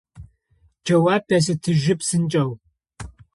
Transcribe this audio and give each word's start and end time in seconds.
Джэуап 0.83 1.25
ясэтыжьы 1.37 1.93
псынкӏэу… 1.99 2.51